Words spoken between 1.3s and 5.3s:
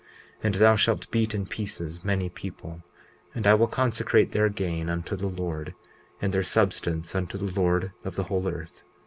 in pieces many people; and I will consecrate their gain unto the